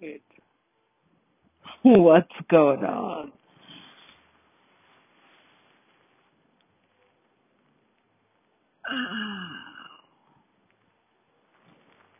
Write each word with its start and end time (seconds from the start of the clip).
What's 1.82 2.28
going 2.50 2.84
on? 2.84 3.32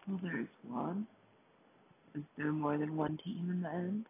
Well, 0.08 0.20
there's 0.22 0.48
one. 0.68 1.06
Is 2.14 2.22
there 2.38 2.52
more 2.52 2.78
than 2.78 2.96
one 2.96 3.18
team 3.24 3.48
in 3.50 3.62
the 3.62 3.70
end? 3.70 4.06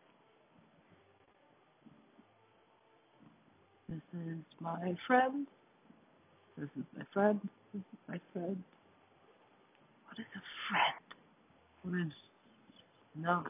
This 3.89 4.01
is 4.15 4.39
my 4.61 4.95
friend. 5.07 5.47
This 6.59 6.69
is 6.79 6.85
my 6.97 7.05
friend. 7.15 7.41
This 7.75 7.83
is 7.83 7.99
my 8.09 8.21
friend. 8.33 8.63
What 10.07 10.19
is 10.19 10.27
a 10.37 10.43
friend? 10.69 11.05
What 11.83 12.07
is 12.07 12.13
not? 13.19 13.47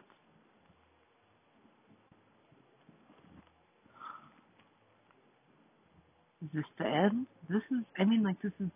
Is 6.43 6.49
this 6.55 6.65
the 6.79 6.87
end? 6.87 7.27
This 7.49 7.63
is, 7.71 7.85
I 7.99 8.05
mean, 8.05 8.23
like, 8.23 8.41
this 8.43 8.53
is 8.61 8.69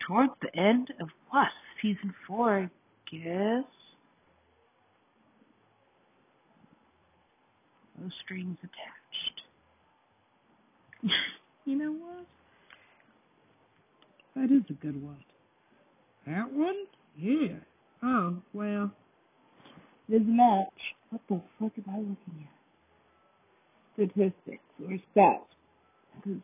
towards 0.00 0.32
the 0.42 0.54
end 0.58 0.92
of 1.00 1.08
what? 1.30 1.48
Season 1.80 2.12
four, 2.26 2.58
I 2.58 2.70
guess? 3.10 3.64
No 8.00 8.10
strings 8.24 8.56
attached. 8.62 9.42
you 11.64 11.76
know 11.76 11.92
what? 11.92 12.26
That 14.34 14.54
is 14.54 14.62
a 14.70 14.72
good 14.72 15.00
one. 15.02 15.24
That 16.26 16.52
one? 16.52 16.76
Yeah. 17.16 17.58
Oh, 18.02 18.36
well. 18.52 18.90
A 20.08 20.18
match. 20.20 20.68
What 21.10 21.22
the 21.28 21.40
fuck 21.58 21.72
am 21.78 21.94
I 21.94 21.98
looking 21.98 22.46
at? 22.46 22.52
Statistics 23.94 24.64
or 24.82 24.98
stats. 25.16 25.40
Because 26.16 26.40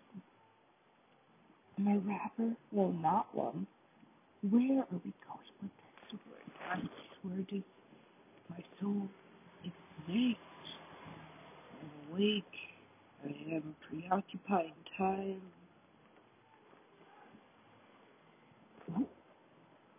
am 1.79 1.89
a 1.89 1.99
rapper? 2.01 2.55
Well, 2.73 2.93
not 2.93 3.35
one. 3.35 3.67
Where 4.43 4.81
are 4.81 4.87
we 4.93 5.13
going 5.27 5.55
with 5.63 5.71
this? 6.13 6.21
I 6.71 6.81
swear 7.21 7.45
to 7.51 7.63
my 8.51 8.65
soul 8.81 9.09
exists. 9.65 10.41
I'm 11.83 12.13
awake. 12.13 12.45
I 13.25 13.55
have 13.55 13.63
a 13.65 13.75
preoccupied 13.91 14.73
time. 14.97 15.43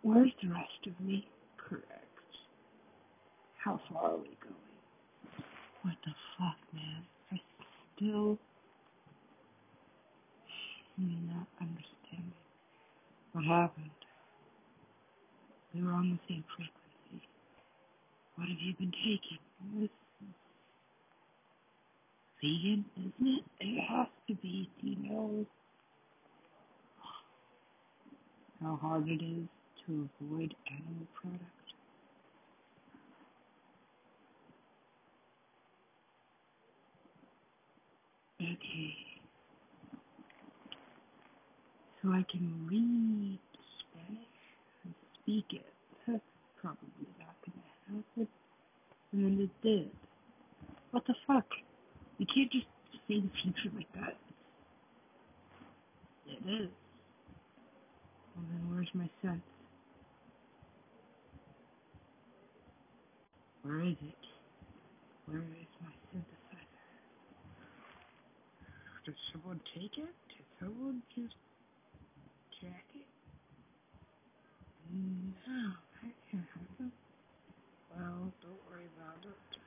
Where's 0.02 0.32
the 0.42 0.48
rest 0.50 0.86
of 0.86 1.00
me? 1.04 1.28
Correct. 1.58 2.09
How 3.64 3.80
far 3.92 4.12
are 4.12 4.18
we 4.18 4.36
going? 4.42 4.56
What 5.82 5.94
the 6.04 6.12
fuck, 6.38 6.58
man? 6.74 7.04
I 7.32 7.40
still 7.96 8.38
not 10.98 11.46
understanding 11.60 12.32
what 13.32 13.44
happened. 13.44 13.90
We 15.74 15.82
were 15.82 15.92
on 15.92 16.10
the 16.10 16.18
same 16.28 16.44
frequency. 16.56 17.28
What 18.36 18.48
have 18.48 18.58
you 18.60 18.74
been 18.78 18.92
taking? 18.92 19.38
This 19.80 19.90
is 20.22 20.34
vegan, 22.42 22.84
isn't 22.96 23.38
it? 23.38 23.44
It 23.60 23.82
has 23.88 24.08
to 24.28 24.34
be. 24.36 24.70
Do 24.82 24.88
you 24.88 24.96
know 25.10 25.46
how 28.62 28.76
hard 28.82 29.08
it 29.08 29.22
is 29.22 29.48
to 29.86 30.08
avoid 30.22 30.54
animal 30.70 31.06
products? 31.20 31.59
Okay. 38.40 38.96
So 42.02 42.10
I 42.10 42.24
can 42.30 42.66
read 42.70 43.38
Spanish 43.80 44.28
and 44.84 44.94
speak 45.22 45.46
it. 45.52 45.66
That's 46.06 46.20
probably 46.62 47.08
not 47.18 47.36
gonna 47.46 48.02
happen. 48.02 48.28
And 49.12 49.24
then 49.24 49.40
it 49.50 49.66
did. 49.66 49.90
What 50.92 51.04
the 51.06 51.14
fuck? 51.26 51.46
You 52.18 52.26
can't 52.26 52.52
just 52.52 52.66
say 53.08 53.20
the 53.20 53.30
future 53.42 53.74
like 53.76 53.92
that. 53.94 54.16
It 56.26 56.40
is. 56.50 56.70
And 58.36 58.46
then 58.50 58.62
where's 58.70 58.90
my 58.94 59.10
sense? 59.22 59.42
Where 63.62 63.82
is 63.82 63.96
it? 64.02 64.24
Where 65.26 65.38
is 65.40 65.68
my 65.84 65.92
synthesizer? 66.14 66.39
Did 69.10 69.18
someone 69.32 69.60
take 69.74 69.98
it? 69.98 70.14
Did 70.30 70.46
someone 70.60 71.02
just 71.16 71.34
jack 72.62 72.86
it? 72.94 73.10
No, 74.94 75.74
that 75.98 76.14
can't 76.30 76.46
happen. 76.54 76.92
Well, 77.90 78.30
don't 78.40 78.62
worry 78.70 78.86
about 78.94 79.18
it. 79.26 79.58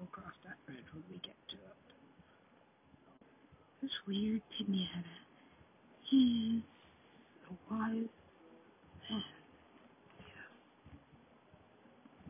We'll 0.00 0.08
cross 0.10 0.34
that 0.42 0.58
bridge 0.66 0.82
when 0.92 1.04
we 1.12 1.18
get 1.18 1.38
to 1.50 1.54
it. 1.54 1.78
This 3.80 3.92
weird 4.08 4.42
pinata. 4.50 5.04
He's 6.10 6.62
a 7.46 7.72
wise 7.72 8.10
man. 9.08 9.22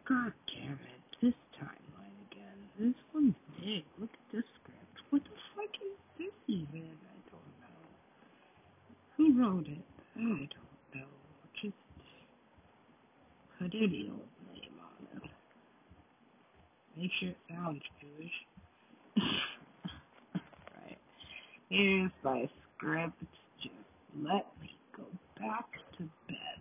God 0.06 0.33
damn 0.49 0.72
it. 0.72 1.03
This 1.22 1.34
timeline 1.56 2.19
again. 2.31 2.60
This 2.78 2.94
one's 3.15 3.34
big. 3.59 3.84
Look 3.99 4.12
at 4.12 4.37
this 4.37 4.44
script. 4.60 4.78
What 5.10 5.22
the 5.25 5.37
fuck 5.54 5.77
is 5.77 6.33
even? 6.52 6.84
I 7.08 7.16
don't 7.30 7.54
know. 7.62 7.80
Who 9.16 9.24
wrote 9.40 9.66
it? 9.66 9.84
I 10.16 10.18
don't 10.20 10.48
know. 10.94 11.08
Just 11.62 11.74
put 13.58 13.74
any 13.74 14.10
old 14.10 14.28
name 14.52 14.78
on 14.78 15.06
it. 15.16 15.22
Make 16.96 17.12
sure 17.18 17.30
it 17.30 17.38
sounds 17.48 17.82
Jewish. 18.00 18.46
right. 20.36 20.98
Here's 21.70 22.10
my 22.22 22.48
script. 22.76 23.22
Just 23.62 23.74
let 24.22 24.46
me 24.60 24.76
go 24.94 25.04
back 25.41 25.66
to 25.96 26.02
bed. 26.28 26.60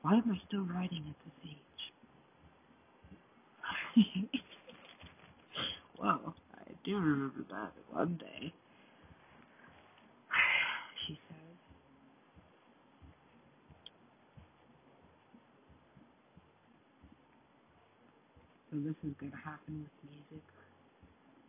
Why 0.00 0.14
am 0.14 0.30
I 0.32 0.38
still 0.48 0.64
writing 0.64 1.04
at 1.06 1.16
this 1.24 1.34
age? 1.50 1.58
I 6.02 6.18
do 6.84 6.96
remember 6.96 7.44
that 7.50 7.72
one 7.90 8.18
day. 8.18 8.52
She 11.06 11.18
said. 11.28 11.36
So 18.70 18.78
this 18.78 18.94
is 19.04 19.14
gonna 19.20 19.42
happen 19.44 19.84
with 19.84 20.10
music 20.10 20.44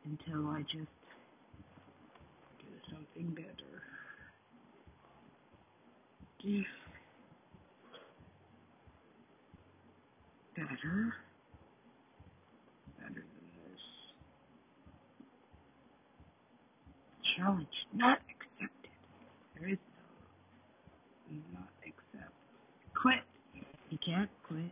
until 0.06 0.50
I 0.50 0.62
just 0.62 0.92
do 2.60 2.66
something 2.90 3.34
better. 3.34 3.84
Do 6.42 6.64
better. 10.56 11.14
Better 13.00 13.26
than 17.38 17.58
this. 17.60 17.66
Challenge 17.68 17.68
not 17.94 18.20
accepted. 18.30 18.92
There 19.60 19.70
is 19.70 19.78
no 21.32 21.38
not 21.54 21.70
accept. 21.82 22.34
Quit. 22.96 23.24
You 23.90 23.98
can't 24.06 24.30
quit. 24.48 24.72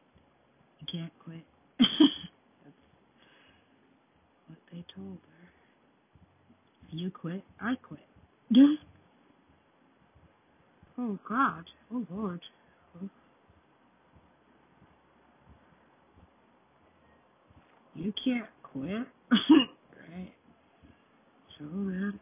You 0.80 0.88
can't 0.92 1.14
quit. 1.24 1.44
That's 1.80 1.92
what 4.48 4.60
they 4.72 4.84
told 4.96 5.18
her. 5.18 5.50
You 6.92 7.10
quit, 7.12 7.44
I 7.60 7.76
quit. 7.76 8.06
Oh 10.98 11.18
God. 11.28 11.64
Oh 11.94 12.06
Lord. 12.12 12.42
You 17.96 18.14
can't 18.24 18.46
quit. 18.64 19.08
right. 19.32 20.32
So 21.58 21.66
then. 21.66 22.20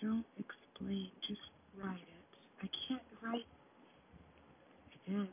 Don't 0.00 0.24
explain, 0.38 1.10
just 1.26 1.40
write 1.82 1.96
it. 1.96 2.28
I 2.62 2.68
can't 2.88 3.02
write. 3.22 3.46
It 4.92 5.12
is. 5.12 5.28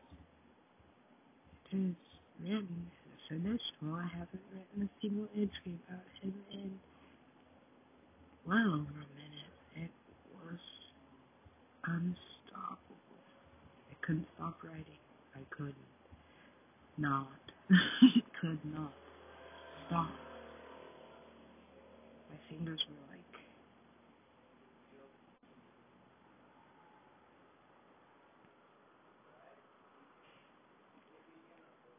It 1.72 1.78
is 1.78 1.96
written. 2.42 2.92
Finished. 3.30 3.74
Well, 3.82 3.96
I 3.96 4.08
haven't 4.08 4.42
written 4.54 4.88
a 4.88 4.90
single 5.02 5.28
entry 5.36 5.80
about 5.90 6.06
him 6.22 6.34
in 6.54 6.72
well 8.46 8.68
over 8.68 9.02
a 9.02 9.10
minute. 9.18 9.56
It 9.76 9.92
was 10.36 10.60
unstoppable. 11.86 13.26
I 13.90 13.96
couldn't 14.06 14.28
stop 14.36 14.62
writing. 14.64 15.02
I 15.36 15.40
couldn't 15.50 15.76
not. 16.98 17.28
Could 18.42 18.60
not 18.74 18.94
stop. 19.88 20.10
My 22.30 22.38
fingers 22.50 22.86
were 22.88 23.12
like 23.12 23.15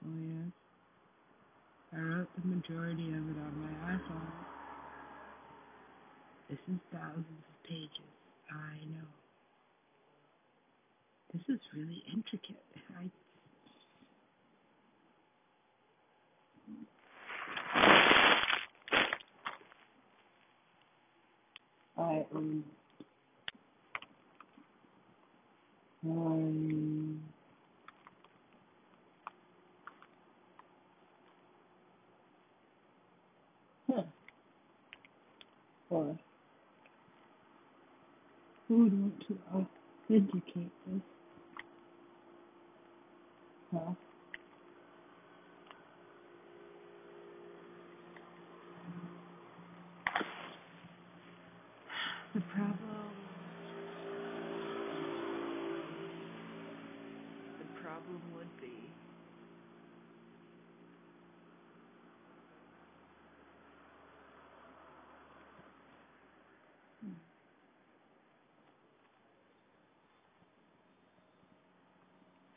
Oh 0.06 0.10
yeah. 0.20 0.66
I 1.98 2.02
wrote 2.02 2.28
the 2.36 2.48
majority 2.48 3.08
of 3.08 3.14
it 3.14 3.38
on 3.38 3.54
my 3.62 3.92
iPhone. 3.94 4.32
This 6.50 6.58
is 6.68 6.78
thousands 6.92 7.26
of 7.26 7.68
pages. 7.68 7.90
I 8.50 8.76
know. 8.94 9.08
This 11.34 11.42
is 11.48 11.60
really 11.74 12.02
intricate. 12.14 12.56
I 21.98 22.26
um 22.34 22.64
huh. 33.88 34.02
Or 35.90 36.18
who 38.68 38.84
would 38.84 39.00
want 39.00 39.20
to 39.28 39.38
authenticate 39.54 40.72
this? 40.86 41.02
Huh? 43.72 43.92
The 52.34 52.40
problem 52.40 53.06
the 57.58 57.80
problem 57.82 58.20
would 58.36 58.60
be 58.60 58.90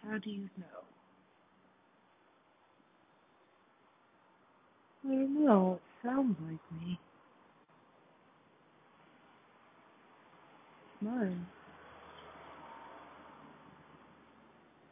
how 0.03 0.08
do 0.23 0.29
you 0.31 0.49
know? 0.57 0.83
I 5.05 5.07
don't 5.09 5.45
know, 5.45 5.79
it 5.81 6.07
sounds 6.07 6.37
like 6.41 6.81
me. 6.81 6.99
Mine. 11.01 11.45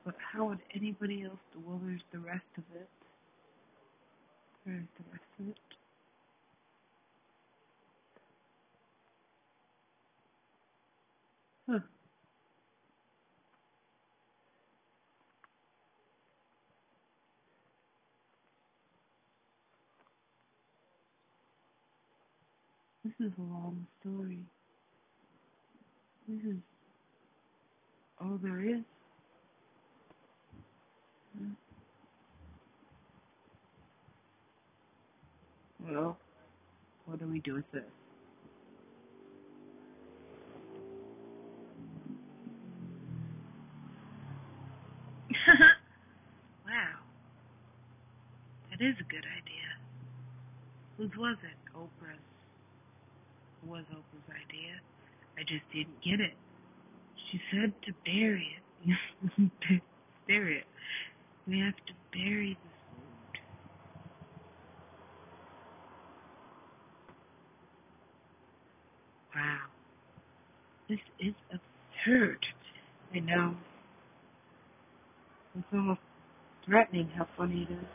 But 0.05 0.15
how 0.33 0.45
would 0.47 0.59
anybody 0.75 1.23
else 1.23 1.39
there's 1.83 2.01
the 2.13 2.19
rest 2.19 2.45
of 2.57 2.63
it? 2.75 2.89
There's 4.65 4.85
the 4.97 5.05
rest 5.11 5.25
of 5.39 5.49
it. 5.49 5.57
This 23.07 23.27
is 23.27 23.33
a 23.39 23.41
long 23.41 23.87
story. 24.01 24.39
This 26.27 26.43
is 26.43 26.57
all 28.19 28.37
there 28.43 28.59
is. 28.59 28.81
Well, 35.87 36.17
what 37.05 37.19
do 37.19 37.27
we 37.27 37.39
do 37.39 37.53
with 37.53 37.71
this? 37.71 37.83
wow. 46.65 46.99
That 48.69 48.81
is 48.85 48.95
a 48.99 49.03
good 49.03 49.25
idea. 49.37 49.77
Whose 50.97 51.15
was 51.17 51.37
it? 51.43 51.57
Oprah's. 51.73 52.26
Was 53.67 53.85
Oprah's 53.93 54.29
idea. 54.29 54.75
I 55.37 55.41
just 55.41 55.63
didn't 55.73 56.01
get 56.03 56.21
it. 56.21 56.33
She 57.31 57.41
said 57.51 57.73
to 57.85 57.93
bury 58.05 58.47
it. 58.87 59.51
bury 60.27 60.59
it. 60.59 60.65
We 61.47 61.59
have 61.59 61.75
to 61.87 61.93
bury 62.13 62.57
this 62.63 62.73
food. 62.91 63.41
Wow. 69.35 69.59
This 70.89 70.99
is 71.19 71.35
absurd. 71.51 72.45
I 73.15 73.19
know. 73.19 73.55
It's 75.57 75.67
almost 75.73 76.01
threatening 76.65 77.09
how 77.17 77.27
funny 77.37 77.67
it 77.69 77.73
is. 77.73 77.89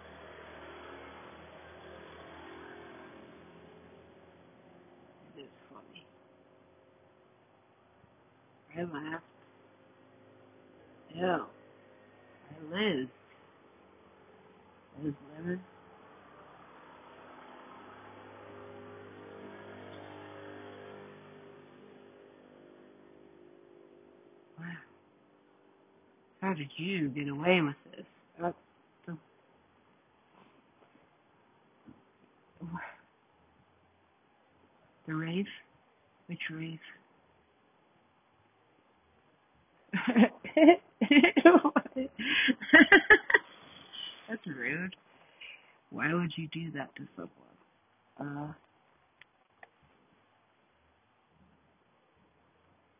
It 5.36 5.40
is 5.42 5.50
funny. 5.70 6.06
I 8.82 8.84
laughed. 8.84 9.24
Ew. 11.14 11.24
I 11.24 12.74
Liz. 12.74 13.08
Liz 15.04 15.14
Lemon. 15.36 15.60
Wow. 24.58 24.64
How 26.40 26.54
did 26.54 26.70
you 26.76 27.08
get 27.10 27.28
away 27.28 27.60
with 27.60 27.76
this? 27.96 28.06
That's 28.40 28.56
the 29.06 29.16
the 35.06 35.14
rave? 35.14 35.46
Which 36.26 36.40
rave? 36.50 36.78
That's 44.28 44.46
rude. 44.46 44.96
Why 45.90 46.14
would 46.14 46.32
you 46.36 46.48
do 46.48 46.70
that 46.72 46.94
to 46.96 47.06
someone? 47.16 47.30
Uh, 48.18 48.52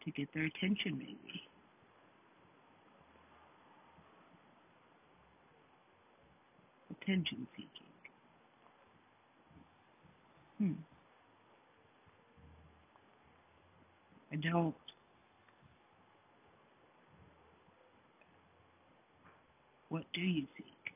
to 0.04 0.10
get 0.10 0.28
their 0.34 0.44
attention, 0.44 0.98
maybe. 0.98 1.42
Attention 6.90 7.46
seeking. 7.56 7.68
Hmm. 10.58 10.72
I 14.32 14.36
don't. 14.36 14.74
What 19.92 20.04
do 20.14 20.22
you 20.22 20.46
seek? 20.56 20.94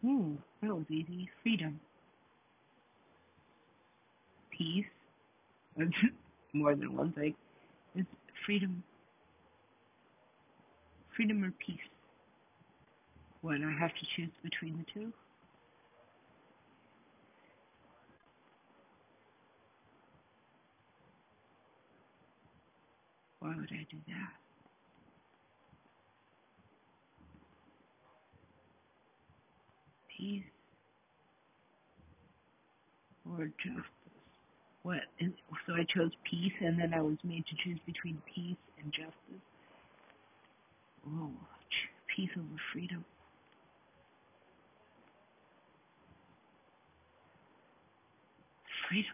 Hmm, 0.00 0.36
that 0.62 0.74
was 0.74 0.86
easy. 0.88 1.28
Freedom. 1.42 1.78
Peace. 4.50 4.86
More 6.54 6.74
than 6.74 6.96
one 6.96 7.12
thing. 7.12 7.34
It's 7.94 8.08
freedom. 8.46 8.82
Freedom 11.14 11.44
or 11.44 11.52
peace? 11.58 11.76
What, 13.42 13.56
I 13.56 13.78
have 13.78 13.90
to 13.90 14.06
choose 14.16 14.30
between 14.42 14.78
the 14.78 14.84
two? 14.94 15.12
Why 23.40 23.54
would 23.54 23.70
I 23.70 23.86
do 23.90 23.98
that? 24.08 24.51
Peace 30.22 30.44
or 33.28 33.46
justice? 33.58 33.90
What? 34.84 35.00
And 35.18 35.32
so 35.66 35.72
I 35.74 35.82
chose 35.82 36.12
peace, 36.30 36.52
and 36.60 36.78
then 36.78 36.94
I 36.94 37.02
was 37.02 37.16
made 37.24 37.44
to 37.46 37.56
choose 37.64 37.80
between 37.84 38.22
peace 38.32 38.56
and 38.80 38.92
justice. 38.92 39.42
Oh, 41.08 41.32
peace 42.14 42.30
over 42.36 42.46
freedom. 42.72 43.04
Freedom 48.88 49.12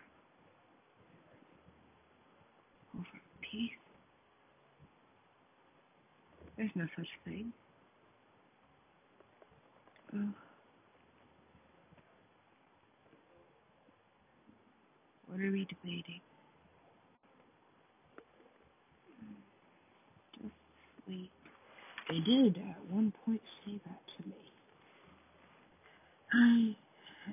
over 2.94 3.20
peace. 3.40 3.70
There's 6.58 6.70
no 6.74 6.86
such 6.96 7.08
thing. 7.24 7.50
Ugh. 10.14 10.34
What 15.28 15.40
are 15.40 15.52
we 15.52 15.66
debating? 15.66 16.20
Just 20.40 20.54
sleep. 21.06 21.30
They 22.08 22.20
did 22.20 22.58
at 22.58 22.90
one 22.90 23.12
point 23.24 23.42
say 23.64 23.72
that 23.86 24.00
to 24.16 24.28
me. 24.28 24.36
I 26.32 26.76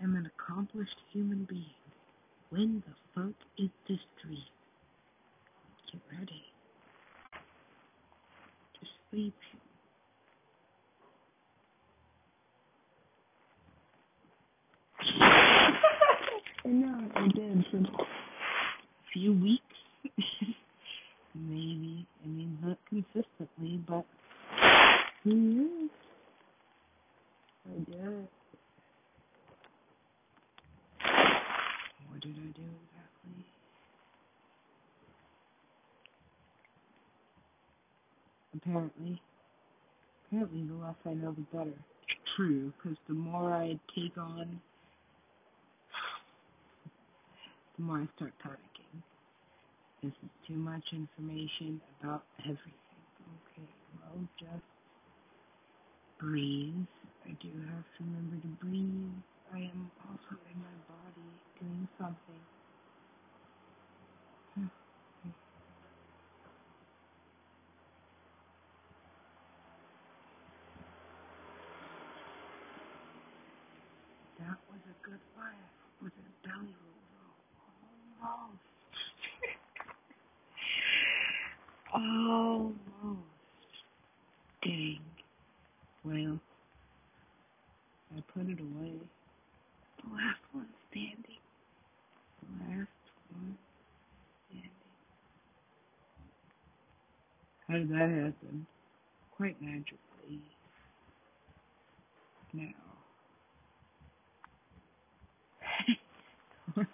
am 0.03 0.15
an 0.15 0.29
accomplished 0.37 0.97
human 1.13 1.45
being. 1.49 1.65
When 2.49 2.83
the 2.87 2.93
fuck 3.15 3.35
is 3.57 3.69
this 3.87 3.99
dream? 4.23 4.39
Get 5.91 6.01
ready. 6.19 6.43
Just 8.79 8.91
sleep. 9.11 9.35
I 16.65 16.69
know, 16.69 16.99
I 17.15 17.27
did 17.27 17.65
for 17.69 17.77
a 17.77 18.05
few 19.13 19.33
weeks. 19.33 19.63
Maybe. 21.35 22.07
I 22.23 22.27
mean, 22.27 22.57
not 22.63 22.77
consistently, 22.89 23.79
but 23.87 24.05
who 25.23 25.35
knows? 25.35 25.89
I 27.67 27.91
did. 27.91 28.27
What 32.09 32.21
did 32.21 32.31
I 32.31 32.51
do 32.57 32.63
exactly? 32.81 33.45
Apparently. 38.55 39.21
Apparently, 40.27 40.63
the 40.67 40.73
less 40.73 40.95
I 41.05 41.13
know, 41.13 41.33
the 41.33 41.57
better. 41.57 41.73
True, 42.35 42.73
because 42.77 42.97
the 43.07 43.13
more 43.13 43.53
I 43.53 43.79
take 43.95 44.17
on, 44.17 44.59
the 47.77 47.83
more 47.83 47.97
I 47.97 48.07
start 48.15 48.33
panicking. 48.43 49.01
This 50.03 50.13
is 50.23 50.29
too 50.47 50.55
much 50.55 50.83
information 50.93 51.81
about 52.01 52.23
everything. 52.43 52.71
Okay, 53.21 53.67
well, 53.99 54.27
just 54.39 54.63
breathe. 56.19 56.85
I 57.25 57.31
do 57.41 57.49
have 57.49 57.85
to 57.97 58.03
remember 58.03 58.37
to 58.41 58.47
breathe. 58.65 59.11
I 59.53 59.59
am 59.59 59.91
also 60.07 60.37
in 60.51 60.59
my 60.59 60.77
body 60.87 61.29
doing 61.59 61.87
something. 61.97 62.43
That 74.39 74.57
was 74.69 74.81
a 74.85 75.07
good 75.07 75.19
laugh. 75.37 75.53
Was 76.01 76.11
it 76.17 76.25
a 76.27 76.47
belly 76.47 76.75
roll? 76.83 77.35
Almost. 81.93 82.75
Almost. 83.03 83.19
Dang. 84.63 84.99
Well, 86.05 86.39
I 88.15 88.21
put 88.33 88.47
it 88.47 88.59
away. 88.59 88.93
The 90.03 90.13
last 90.13 90.41
one 90.51 90.67
standing. 90.91 91.41
The 92.41 92.47
last 92.65 92.89
one 93.31 93.57
standing. 94.49 94.71
How 97.67 97.73
did 97.75 97.89
that 97.89 98.09
happen? 98.25 98.67
Quite 99.35 99.61
magically. 99.61 100.41
Now. 102.53 102.69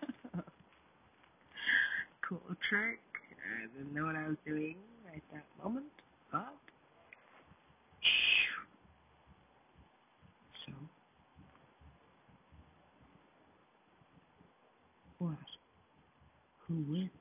cool 2.22 2.41
trick. 2.70 3.00
I 3.62 3.68
didn't 3.77 3.94
know 3.94 4.06
what 4.06 4.15
I 4.15 4.27
was 4.27 4.38
doing 4.46 4.75
at 5.13 5.22
that 5.34 5.46
moment, 5.63 5.86
but 6.32 6.53
so 10.65 10.74
what? 15.20 15.36
Who 16.72 16.86
wins? 16.94 17.12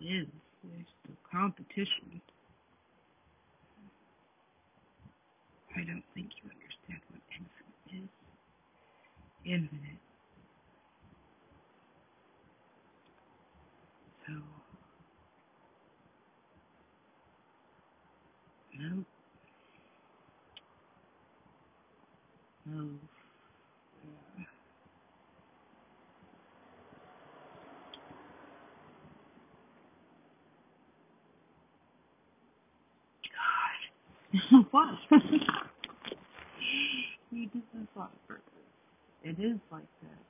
Wins. 0.00 0.28
There's 0.64 0.86
the 1.08 1.14
competition. 1.32 2.20
I 5.76 5.80
don't 5.84 6.04
think 6.14 6.30
you 6.42 6.50
understand 6.50 7.02
what 7.10 7.22
infinite 7.32 8.04
is. 8.04 8.10
Infinite. 9.44 10.00
So 14.26 14.34
no. 18.78 19.04
No. 22.66 22.88
Yeah. 24.38 24.44
God. 33.32 33.80
What? 34.70 34.94
you 37.30 37.46
did 37.46 37.62
this 37.74 37.88
on 37.96 38.08
purpose. 38.28 38.42
It 39.24 39.38
is 39.40 39.58
like 39.70 39.82
that. 40.02 40.24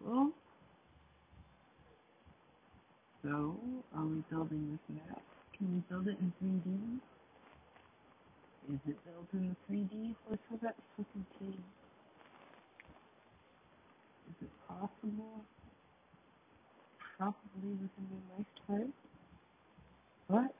Well, 0.00 0.32
so 3.22 3.56
are 3.96 4.04
we 4.04 4.22
building 4.30 4.72
this 4.72 4.96
map? 4.96 5.22
Can 5.56 5.74
we 5.74 5.82
build 5.88 6.08
it 6.08 6.18
in 6.20 6.32
3D? 6.42 7.00
Is 8.74 8.80
it 8.88 8.96
built 9.04 9.28
in 9.34 9.48
the 9.50 9.74
3D? 9.74 10.14
What's 10.28 10.42
all 10.50 10.58
that 10.62 10.76
fucking 10.96 11.26
thing? 11.38 11.62
Is 14.30 14.36
it 14.42 14.50
possible? 14.68 15.44
Probably 17.18 17.72
within 17.72 18.06
my 18.10 18.20
lifetime. 18.70 18.92
What? 20.28 20.54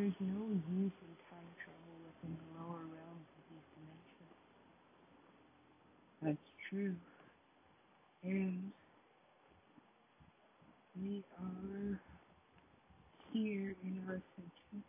There's 0.00 0.16
no 0.20 0.48
use 0.48 0.96
in 1.04 1.12
time 1.28 1.50
travel 1.60 1.92
within 2.08 2.32
the 2.32 2.48
lower 2.56 2.80
realms 2.88 3.28
of 3.36 3.44
these 3.52 3.68
dimensions. 3.76 4.32
That's 6.24 6.48
true. 6.70 6.96
And 8.24 8.72
we 10.96 11.22
are 11.36 12.00
here 13.34 13.76
in 13.84 14.00
our 14.08 14.14
ascension. 14.24 14.80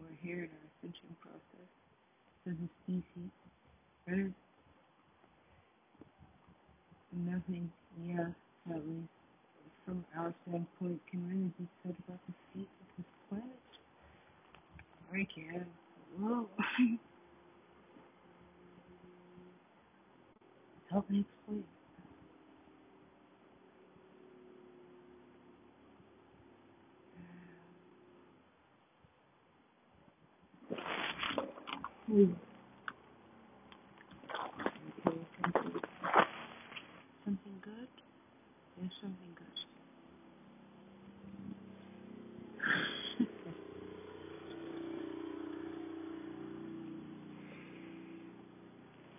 We're 0.00 0.16
here 0.24 0.44
in 0.44 0.48
our 0.48 0.64
ascension 0.80 1.12
process 1.20 1.68
as 2.48 2.56
a 2.56 2.68
species. 2.80 3.30
There's 4.06 4.32
nothing, 7.12 7.70
yeah, 8.08 8.32
at 8.72 8.80
least 8.80 9.12
from 9.84 10.02
our 10.16 10.32
standpoint, 10.48 11.02
can 11.10 11.20
really 11.28 11.52
be 11.58 11.68
said 11.84 11.94
about 12.08 12.20
the 12.26 12.32
fate 12.54 12.72
of 12.80 12.86
this 12.96 13.06
planet. 13.28 13.59
I 15.12 15.26
can. 15.34 15.66
Help 20.90 21.10
me 21.10 21.24
explain. 21.26 21.64
Hmm. 32.06 32.32
Okay, 35.08 35.18
something, 35.42 35.82
something 37.24 37.58
good? 37.62 37.88
There's 38.78 38.92
something 39.02 39.34
good. 39.36 39.46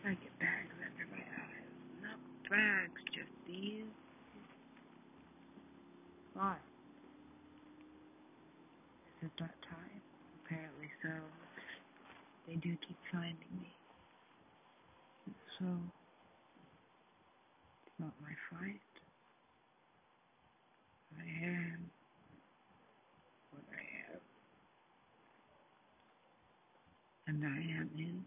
I 0.05 0.09
get 0.11 0.39
bags 0.39 0.75
under 0.79 1.07
my 1.11 1.19
eyes. 1.23 1.71
Not 2.03 2.19
bags, 2.51 3.01
just 3.13 3.31
these. 3.47 3.85
Why? 6.33 6.57
Is 9.21 9.27
it 9.27 9.31
that 9.39 9.55
time? 9.69 10.01
Apparently 10.45 10.89
so. 11.03 11.09
Do 12.71 12.77
keep 12.87 12.97
finding 13.11 13.35
me. 13.59 13.75
So, 15.59 15.65
it's 17.85 17.99
not 17.99 18.13
my 18.21 18.31
fight. 18.49 18.79
I 21.19 21.45
am 21.45 21.91
what 23.51 23.63
I 23.75 24.13
am. 24.13 24.21
And 27.27 27.43
I 27.45 27.59
am 27.77 27.89
in 27.97 28.23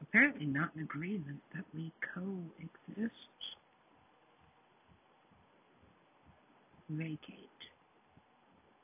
apparently 0.00 0.46
not 0.46 0.70
in 0.76 0.82
agreement 0.82 1.40
that 1.52 1.64
we 1.74 1.90
coexist. 2.14 3.10
Vacate. 6.90 7.48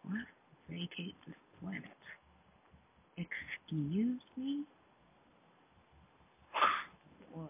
What? 0.02 0.26
Vacate 0.68 1.14
this 1.28 1.36
planet. 1.62 1.84
Excuse 3.16 4.20
me? 4.36 4.64
Whoa. 7.32 7.48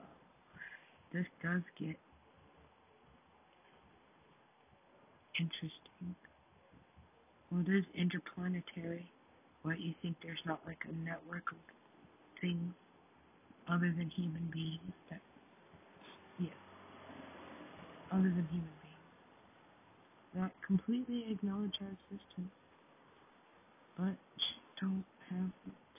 This 1.12 1.26
does 1.42 1.62
get 1.78 1.96
interesting. 5.38 6.14
Well, 7.50 7.62
is 7.68 7.84
interplanetary. 7.94 9.10
What, 9.62 9.80
you 9.80 9.94
think 10.02 10.16
there's 10.22 10.42
not 10.44 10.60
like 10.66 10.84
a 10.88 10.92
network 11.04 11.50
of 11.52 11.58
things 12.40 12.74
other 13.68 13.94
than 13.96 14.10
human 14.10 14.50
beings 14.52 14.92
that, 15.10 15.20
yes, 16.38 16.52
other 18.12 18.24
than 18.24 18.46
human 18.50 18.68
beings 18.82 18.94
that 20.34 20.50
completely 20.66 21.26
acknowledge 21.30 21.74
our 21.80 21.88
existence, 22.10 22.50
but 23.96 24.16
don't 24.80 25.04
have 25.30 25.50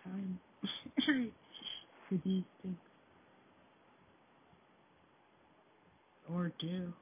time 0.03 0.39
for 2.09 2.15
these 2.23 2.43
things. 2.61 2.77
Or 6.31 6.51
do. 6.59 6.93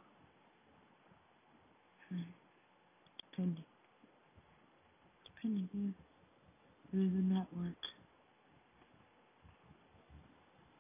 Depending. 3.32 3.64
Depending, 5.26 5.70
yeah. 5.74 5.92
There's 6.94 7.12
a 7.14 7.34
network. 7.34 7.82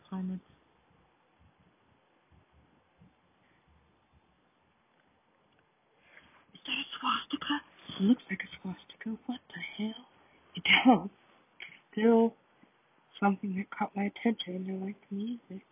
Planets. 0.07 0.41
Is 6.53 6.59
that 6.67 6.73
a 6.73 6.85
swastika? 7.00 7.55
It 8.00 8.03
looks 8.03 8.23
like 8.29 8.41
a 8.43 8.50
swastika. 8.62 9.17
What 9.25 9.39
the 9.50 9.83
hell? 9.83 10.05
It 10.55 10.63
does. 10.85 11.09
Still 11.93 12.33
something 13.19 13.55
that 13.55 13.69
caught 13.69 13.95
my 13.95 14.05
attention. 14.05 14.65
I 14.67 14.85
like 14.85 14.95
the 15.09 15.15
music. 15.15 15.65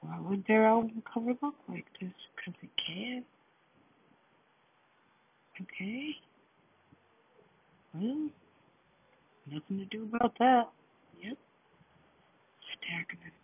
Why 0.00 0.18
would 0.20 0.44
their 0.46 0.66
album 0.66 1.02
cover 1.12 1.34
look 1.40 1.54
like 1.68 1.86
this? 2.00 2.12
Because 2.36 2.54
it 2.62 2.70
can. 2.76 3.24
Okay. 5.60 6.16
Well, 7.94 8.28
nothing 9.50 9.78
to 9.78 9.84
do 9.84 10.08
about 10.12 10.36
that. 10.38 10.68
Yep. 11.22 11.38
Stagnant. 12.74 13.34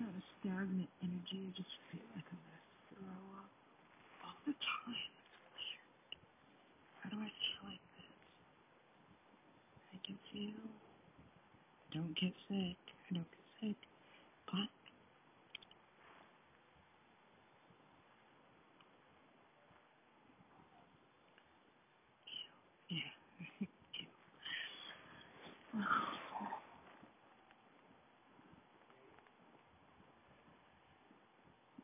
A 0.00 0.02
stagnant 0.40 0.88
energy. 1.02 1.46
I 1.46 1.56
just 1.56 1.74
feel 1.90 2.06
like 2.14 2.24
I'm 2.30 2.38
gonna 2.46 2.64
throw 2.94 3.10
up 3.38 3.50
all 4.24 4.38
the 4.46 4.52
time. 4.52 4.94
It's 4.96 5.34
weird. 5.54 6.14
How 7.02 7.10
do 7.10 7.16
I 7.16 7.28
feel 7.28 7.62
like 7.68 7.84
this? 7.96 8.10
Feel. 10.40 10.48
Don't 11.92 12.14
get 12.18 12.32
sick. 12.48 12.76
I 13.10 13.14
don't 13.14 13.26
get 13.30 13.44
sick. 13.60 13.76
But 14.46 14.68
yeah. 22.88 23.12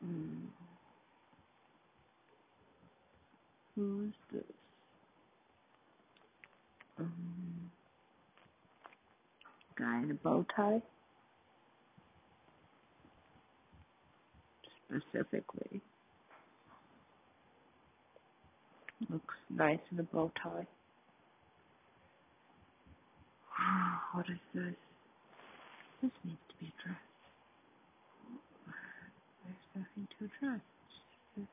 mm. 0.03 0.47
Who's 3.75 4.13
this? 4.33 4.43
Um, 6.99 7.71
guy 9.77 10.01
in 10.03 10.11
a 10.11 10.13
bow 10.15 10.45
tie? 10.55 10.81
Specifically. 14.89 15.81
Looks 19.09 19.35
nice 19.49 19.79
in 19.91 19.99
a 19.99 20.03
bow 20.03 20.31
tie. 20.41 20.67
What 24.13 24.25
is 24.29 24.39
this? 24.53 24.73
This 26.01 26.11
needs 26.23 26.39
to 26.49 26.55
be 26.59 26.71
addressed. 26.79 27.01
There's 29.43 29.57
nothing 29.75 30.07
to 30.19 30.25
address. 30.25 30.61
It's 30.61 30.95
just 30.95 31.37
a- 31.37 31.41
Jeez. 31.41 31.47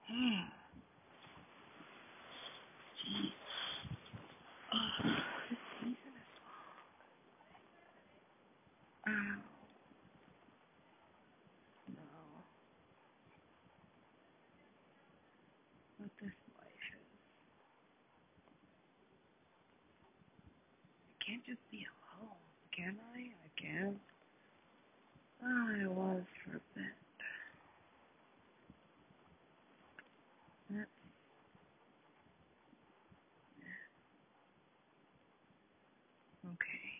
can't 21.25 21.45
just 21.45 21.59
be 21.71 21.85
alone, 21.87 22.35
can 22.75 22.97
I? 23.15 23.19
I 23.19 23.49
can. 23.61 23.95
Oh, 25.43 25.47
I 25.47 25.87
was 25.87 26.23
for 26.43 26.57
a 26.57 26.61
bit. 26.75 26.95
That's 30.69 30.89
okay. 36.45 36.91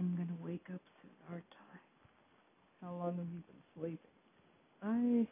I'm 0.00 0.16
gonna 0.16 0.38
wake 0.42 0.66
up 0.74 0.80
soon, 1.02 1.10
aren't 1.30 1.44
I? 1.72 1.78
How 2.86 2.94
long 2.94 3.16
have 3.16 3.26
you 3.32 3.42
been 3.48 3.62
sleeping? 3.76 3.98
I 4.82 5.26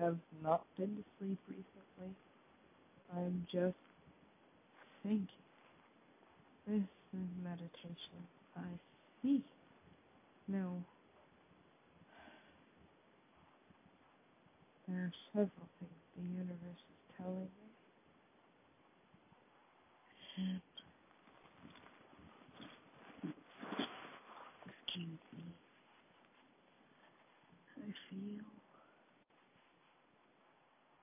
have 0.00 0.18
not 0.42 0.65
been 0.78 0.96
to 0.96 1.04
sleep 1.18 1.38
recently. 1.48 2.14
I'm 3.14 3.46
just 3.52 3.76
thinking. 5.02 5.28
This 6.66 6.82
is 7.14 7.28
meditation. 7.44 8.20
I 8.56 8.68
see. 9.22 9.42
No. 10.48 10.82
There 14.88 14.98
are 14.98 15.12
several 15.32 15.68
things 15.80 15.92
the 16.16 16.22
universe 16.22 16.82
is 16.90 17.16
telling 17.18 17.40
me 17.42 17.68
excuse 24.86 25.20
me. 25.36 25.44
I 27.78 27.92
feel 28.10 28.44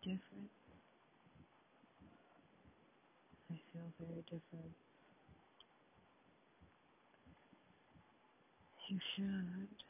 different. 0.03 0.51
I 3.51 3.55
feel 3.73 3.89
very 3.99 4.12
different. 4.25 4.75
You 8.89 8.99
should. 9.15 9.82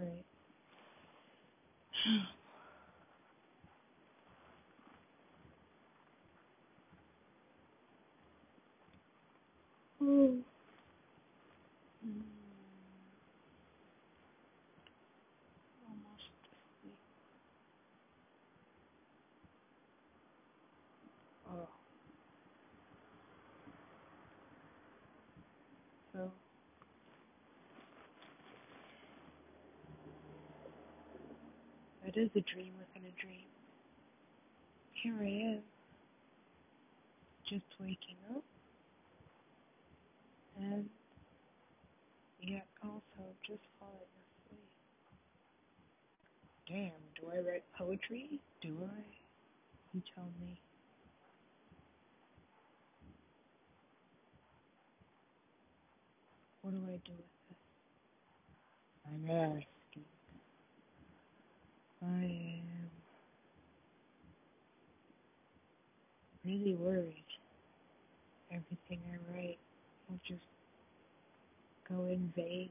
Right. 0.00 0.24
Mm. 10.02 10.42
Almost 15.88 16.30
asleep. 16.44 16.98
Oh. 21.48 21.68
So. 26.12 26.32
That 32.04 32.18
is 32.18 32.28
a 32.36 32.40
dream 32.42 32.72
within 32.78 33.08
a 33.08 33.20
dream. 33.20 33.48
Here 34.92 35.16
I 35.20 35.54
am, 35.54 35.62
just 37.48 37.64
waking 37.80 38.16
up, 38.36 38.44
and 40.60 40.88
yet 42.42 42.66
also 42.82 43.24
just 43.46 43.62
falling 43.80 43.94
asleep. 44.46 44.70
Damn, 46.68 47.00
do 47.20 47.32
I 47.32 47.40
write 47.40 47.64
poetry? 47.78 48.40
Do 48.60 48.76
I? 48.82 49.02
You 49.94 50.02
tell 50.14 50.28
me. 50.40 50.60
What 56.62 56.72
do 56.72 56.80
I 56.86 56.98
do 57.04 57.12
with 57.12 57.32
this? 57.48 57.58
I'm 59.06 59.30
asking. 59.30 59.73
I 62.04 62.24
am 62.24 62.90
really 66.44 66.74
worried. 66.74 67.24
Everything 68.50 69.00
I 69.12 69.32
write 69.32 69.58
will 70.08 70.20
just 70.26 70.40
go 71.88 72.06
in 72.06 72.32
vain 72.36 72.70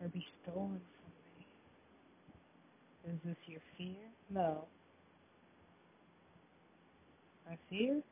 or 0.00 0.08
be 0.08 0.24
stolen 0.42 0.80
from 1.00 1.12
me. 1.38 1.46
Is 3.14 3.20
this 3.24 3.36
your 3.46 3.60
fear? 3.78 3.96
No. 4.30 4.64
My 7.48 7.56
fear? 7.70 8.02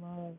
Love 0.00 0.36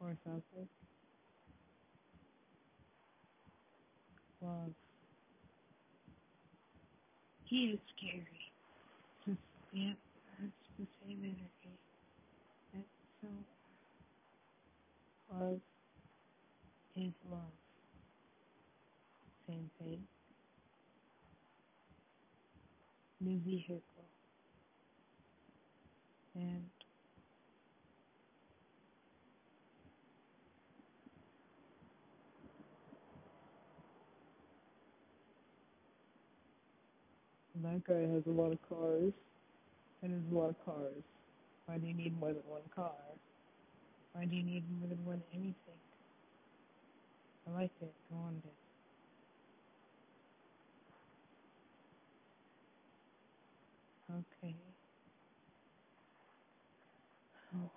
Or 0.00 0.16
something. 0.24 0.68
Love. 4.42 4.72
He 7.44 7.66
is 7.66 7.78
scary. 7.96 8.26
Just, 9.26 9.38
yeah, 9.72 9.92
that's 10.40 10.52
the 10.78 10.86
same 11.02 11.20
energy. 11.22 11.78
That's 12.74 12.86
so. 13.22 13.28
Love 15.34 15.60
is 16.96 17.12
love. 17.30 17.40
Same 19.48 19.70
thing. 19.78 20.00
New 23.20 23.40
vehicle. 23.44 23.82
And 26.36 26.62
that 37.64 37.84
guy 37.84 38.00
has 38.12 38.22
a 38.26 38.30
lot 38.30 38.52
of 38.52 38.58
cars. 38.68 39.12
And 40.02 40.12
has 40.12 40.22
a 40.30 40.34
lot 40.34 40.50
of 40.50 40.64
cars. 40.64 41.02
Why 41.66 41.78
do 41.78 41.86
you 41.86 41.94
need 41.94 42.18
more 42.20 42.32
than 42.32 42.42
one 42.46 42.62
car? 42.74 42.92
Why 44.12 44.26
do 44.26 44.36
you 44.36 44.42
need 44.42 44.64
more 44.78 44.88
than 44.88 45.04
one 45.04 45.22
anything? 45.32 45.54
I 47.48 47.60
like 47.60 47.70
it. 47.80 47.94
I 48.12 48.14
want 48.14 48.36
it. 48.44 48.54
Okay. 54.12 54.54
Oh. 57.56 57.70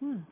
Hmm. 0.00 0.22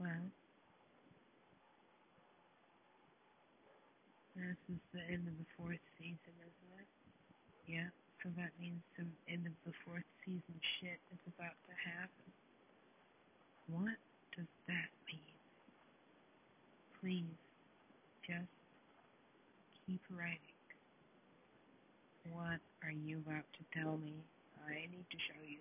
Well, 0.00 0.24
this 4.36 4.56
is 4.70 4.80
the 4.94 5.02
end 5.12 5.28
of 5.28 5.36
the 5.38 5.48
fourth 5.58 5.82
season, 5.98 6.34
isn't 6.40 6.74
it? 6.80 6.88
Yeah. 7.68 7.88
So 8.22 8.30
that 8.36 8.52
means 8.60 8.82
the 8.98 9.06
end 9.32 9.46
of 9.46 9.54
the 9.66 9.72
fourth 9.86 10.06
season 10.24 10.58
shit 10.80 11.00
is 11.12 11.22
about 11.36 11.54
to 11.68 11.74
happen. 11.86 12.28
What 13.68 13.98
does 14.36 14.50
that 14.68 14.90
mean? 15.06 15.36
Please, 17.00 17.38
just 18.28 18.48
keep 19.86 20.00
writing. 20.10 20.38
What 22.30 22.60
are 22.84 22.90
you 22.92 23.18
about 23.26 23.44
to 23.56 23.80
tell 23.80 23.96
me? 23.96 24.12
I 24.68 24.74
need 24.92 25.06
to 25.10 25.16
show 25.16 25.40
you 25.48 25.58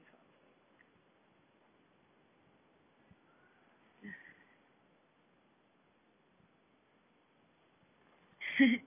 something. 8.61 8.81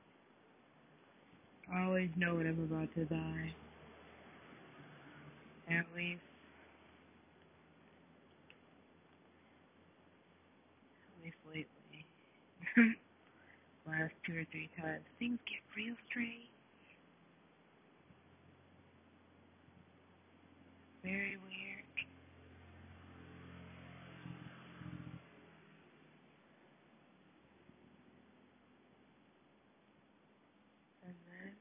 I 1.72 1.84
always 1.86 2.10
know 2.16 2.34
when 2.36 2.46
I'm 2.46 2.62
about 2.62 2.92
to 2.94 3.04
die. 3.06 3.54
At 5.70 5.86
least, 5.96 6.20
at 11.18 11.24
least 11.24 11.36
lately. 12.76 12.96
Last 13.90 14.12
two 14.24 14.38
or 14.38 14.46
three 14.52 14.70
times, 14.80 15.02
things 15.18 15.38
get 15.50 15.58
real 15.76 15.96
strange. 16.08 16.46
Very 21.02 21.36
weird. 21.36 21.84
And 31.06 31.14
then 31.26 31.52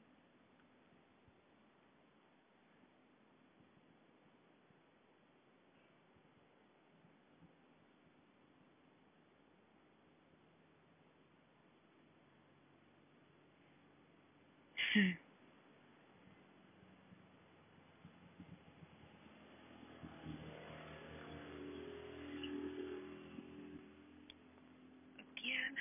again, 25.20 25.76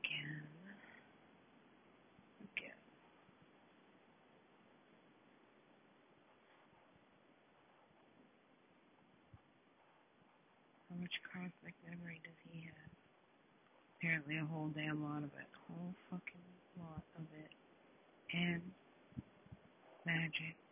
again, 0.00 0.42
again. 2.40 2.78
How 10.89 10.89
much 11.00 11.16
cosmic 11.32 11.74
memory 11.88 12.20
does 12.22 12.36
he 12.52 12.60
have? 12.68 12.92
Apparently 13.98 14.36
a 14.36 14.44
whole 14.44 14.68
damn 14.76 15.02
lot 15.02 15.24
of 15.24 15.32
it. 15.40 15.48
Whole 15.68 15.94
fucking 16.10 16.46
lot 16.78 17.04
of 17.16 17.24
it. 17.40 17.50
And 18.36 18.62
magic. 20.04 20.69